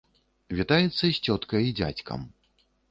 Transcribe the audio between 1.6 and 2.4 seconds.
і дзядзькам.